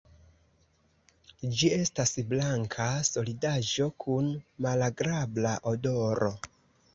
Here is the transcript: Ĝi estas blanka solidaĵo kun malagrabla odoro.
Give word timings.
Ĝi 1.59 1.67
estas 1.75 2.13
blanka 2.31 2.87
solidaĵo 3.09 3.87
kun 4.05 4.31
malagrabla 4.69 5.55
odoro. 5.75 6.33